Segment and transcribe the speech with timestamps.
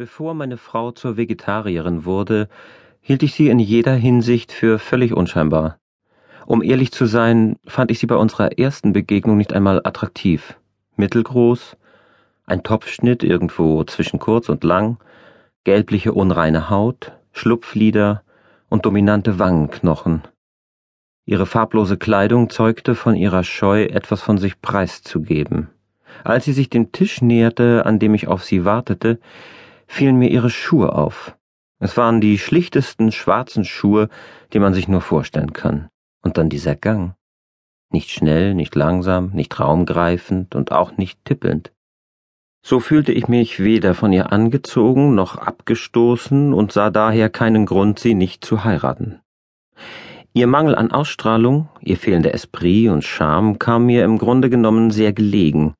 [0.00, 2.48] Bevor meine Frau zur Vegetarierin wurde,
[3.00, 5.80] hielt ich sie in jeder Hinsicht für völlig unscheinbar.
[6.46, 10.56] Um ehrlich zu sein, fand ich sie bei unserer ersten Begegnung nicht einmal attraktiv.
[10.94, 11.76] Mittelgroß,
[12.46, 14.98] ein Topfschnitt irgendwo zwischen kurz und lang,
[15.64, 18.22] gelbliche unreine Haut, Schlupflider
[18.68, 20.22] und dominante Wangenknochen.
[21.26, 25.70] Ihre farblose Kleidung zeugte von ihrer Scheu, etwas von sich preiszugeben.
[26.22, 29.18] Als sie sich dem Tisch näherte, an dem ich auf sie wartete,
[29.88, 31.36] fielen mir ihre Schuhe auf.
[31.80, 34.08] Es waren die schlichtesten schwarzen Schuhe,
[34.52, 35.88] die man sich nur vorstellen kann.
[36.22, 37.14] Und dann dieser Gang.
[37.90, 41.72] Nicht schnell, nicht langsam, nicht raumgreifend und auch nicht tippelnd.
[42.62, 47.98] So fühlte ich mich weder von ihr angezogen noch abgestoßen und sah daher keinen Grund,
[47.98, 49.20] sie nicht zu heiraten.
[50.34, 55.12] Ihr Mangel an Ausstrahlung, ihr fehlender Esprit und Charme kam mir im Grunde genommen sehr
[55.12, 55.74] gelegen.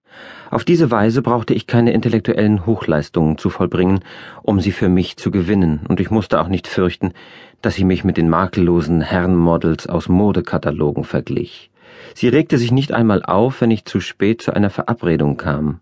[0.50, 4.00] Auf diese Weise brauchte ich keine intellektuellen Hochleistungen zu vollbringen,
[4.42, 7.12] um sie für mich zu gewinnen, und ich musste auch nicht fürchten,
[7.60, 11.70] dass sie mich mit den makellosen Herrenmodels aus Modekatalogen verglich.
[12.14, 15.80] Sie regte sich nicht einmal auf, wenn ich zu spät zu einer Verabredung kam.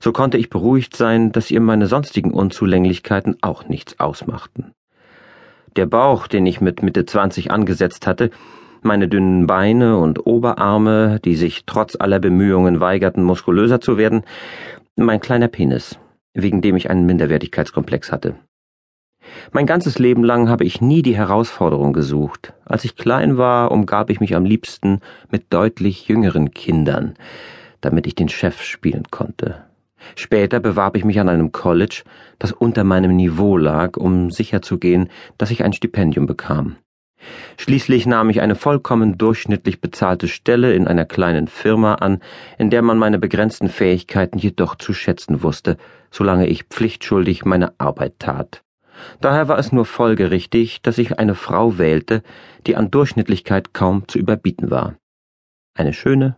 [0.00, 4.72] So konnte ich beruhigt sein, dass ihr meine sonstigen Unzulänglichkeiten auch nichts ausmachten.
[5.76, 8.30] Der Bauch, den ich mit Mitte zwanzig angesetzt hatte,
[8.82, 14.22] meine dünnen Beine und Oberarme, die sich trotz aller Bemühungen weigerten, muskulöser zu werden,
[14.96, 15.98] mein kleiner Penis,
[16.34, 18.36] wegen dem ich einen Minderwertigkeitskomplex hatte.
[19.52, 22.54] Mein ganzes Leben lang habe ich nie die Herausforderung gesucht.
[22.64, 27.14] Als ich klein war, umgab ich mich am liebsten mit deutlich jüngeren Kindern,
[27.80, 29.64] damit ich den Chef spielen konnte.
[30.16, 32.02] Später bewarb ich mich an einem College,
[32.38, 36.76] das unter meinem Niveau lag, um sicherzugehen, dass ich ein Stipendium bekam.
[37.58, 42.20] Schließlich nahm ich eine vollkommen durchschnittlich bezahlte Stelle in einer kleinen Firma an,
[42.58, 45.76] in der man meine begrenzten Fähigkeiten jedoch zu schätzen wusste,
[46.10, 48.62] solange ich pflichtschuldig meine Arbeit tat.
[49.20, 52.22] Daher war es nur folgerichtig, dass ich eine Frau wählte,
[52.66, 54.96] die an Durchschnittlichkeit kaum zu überbieten war.
[55.74, 56.36] Eine schöne,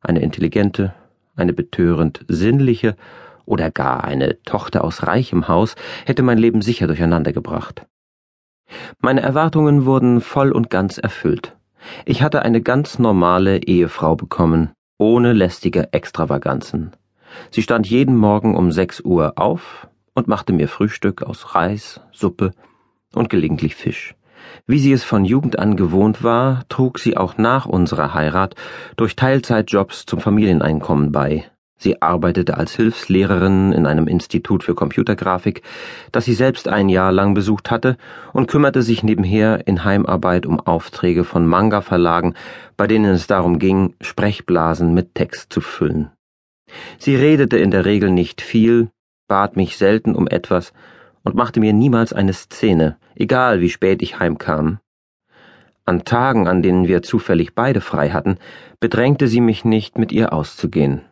[0.00, 0.94] eine intelligente,
[1.36, 2.96] eine betörend sinnliche
[3.44, 5.74] oder gar eine Tochter aus reichem Haus
[6.06, 7.86] hätte mein Leben sicher durcheinander gebracht.
[9.00, 11.56] Meine Erwartungen wurden voll und ganz erfüllt.
[12.04, 16.92] Ich hatte eine ganz normale Ehefrau bekommen, ohne lästige Extravaganzen.
[17.50, 22.52] Sie stand jeden Morgen um sechs Uhr auf und machte mir Frühstück aus Reis, Suppe
[23.14, 24.14] und gelegentlich Fisch.
[24.66, 28.54] Wie sie es von Jugend an gewohnt war, trug sie auch nach unserer Heirat
[28.96, 31.50] durch Teilzeitjobs zum Familieneinkommen bei,
[31.82, 35.62] Sie arbeitete als Hilfslehrerin in einem Institut für Computergrafik,
[36.12, 37.96] das sie selbst ein Jahr lang besucht hatte,
[38.34, 42.34] und kümmerte sich nebenher in Heimarbeit um Aufträge von Manga-Verlagen,
[42.76, 46.10] bei denen es darum ging, Sprechblasen mit Text zu füllen.
[46.98, 48.90] Sie redete in der Regel nicht viel,
[49.26, 50.74] bat mich selten um etwas
[51.24, 54.78] und machte mir niemals eine Szene, egal wie spät ich heimkam.
[55.84, 58.38] An Tagen, an denen wir zufällig beide frei hatten,
[58.78, 61.02] bedrängte sie mich nicht, mit ihr auszugehen.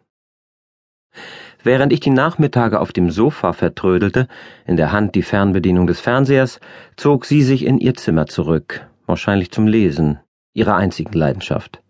[1.65, 4.29] Während ich die Nachmittage auf dem Sofa vertrödelte,
[4.67, 6.61] in der Hand die Fernbedienung des Fernsehers,
[6.97, 10.21] zog sie sich in ihr Zimmer zurück, wahrscheinlich zum Lesen,
[10.55, 11.83] ihrer einzigen Leidenschaft.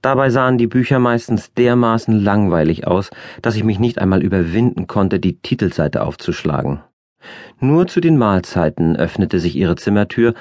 [0.00, 3.10] Dabei sahen die Bücher meistens dermaßen langweilig aus,
[3.40, 6.82] dass ich mich nicht einmal überwinden konnte, die Titelseite aufzuschlagen.
[7.60, 10.34] Nur zu den Mahlzeiten öffnete sich ihre Zimmertür,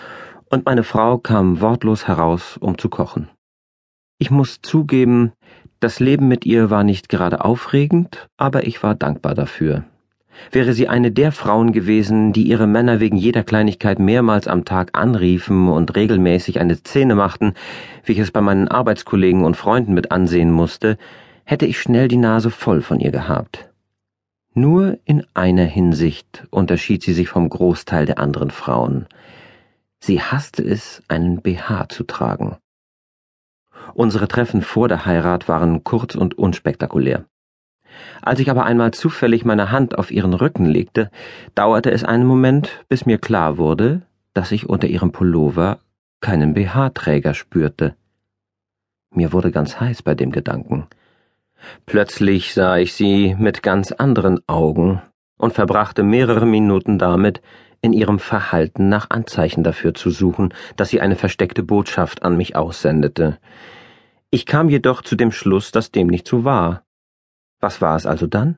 [0.50, 3.30] und meine Frau kam wortlos heraus, um zu kochen.
[4.20, 5.32] Ich muss zugeben,
[5.80, 9.86] das Leben mit ihr war nicht gerade aufregend, aber ich war dankbar dafür.
[10.52, 14.92] Wäre sie eine der Frauen gewesen, die ihre Männer wegen jeder Kleinigkeit mehrmals am Tag
[14.94, 17.54] anriefen und regelmäßig eine Szene machten,
[18.06, 20.98] wie ich es bei meinen Arbeitskollegen und Freunden mit ansehen musste,
[21.44, 23.71] hätte ich schnell die Nase voll von ihr gehabt.
[24.54, 29.08] Nur in einer Hinsicht unterschied sie sich vom Großteil der anderen Frauen.
[30.00, 32.58] Sie hasste es, einen BH zu tragen.
[33.94, 37.26] Unsere Treffen vor der Heirat waren kurz und unspektakulär.
[38.22, 41.12] Als ich aber einmal zufällig meine Hand auf ihren Rücken legte,
[41.56, 44.02] dauerte es einen Moment, bis mir klar wurde,
[44.34, 45.80] dass ich unter ihrem Pullover
[46.20, 47.96] keinen BH-Träger spürte.
[49.14, 50.88] Mir wurde ganz heiß bei dem Gedanken.
[51.86, 55.02] Plötzlich sah ich sie mit ganz anderen Augen
[55.38, 57.42] und verbrachte mehrere Minuten damit,
[57.82, 62.56] in ihrem Verhalten nach Anzeichen dafür zu suchen, dass sie eine versteckte Botschaft an mich
[62.56, 63.40] aussendete.
[64.30, 66.84] Ich kam jedoch zu dem Schluss, dass dem nicht so war.
[67.60, 68.58] Was war es also dann?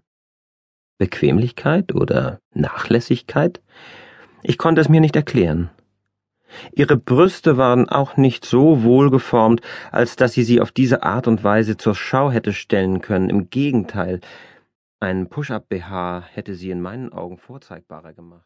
[0.97, 3.61] Bequemlichkeit oder Nachlässigkeit?
[4.43, 5.69] Ich konnte es mir nicht erklären.
[6.73, 9.61] Ihre Brüste waren auch nicht so wohlgeformt,
[9.91, 13.29] als dass sie sie auf diese Art und Weise zur Schau hätte stellen können.
[13.29, 14.21] Im Gegenteil,
[14.99, 18.41] Ein Push-Up-BH hätte sie in meinen Augen vorzeigbarer gemacht.